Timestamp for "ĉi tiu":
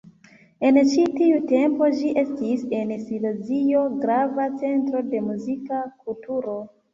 0.93-1.35